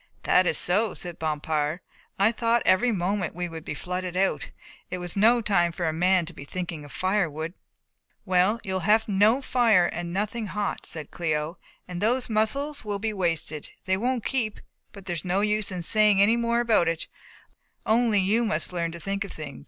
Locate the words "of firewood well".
6.83-8.59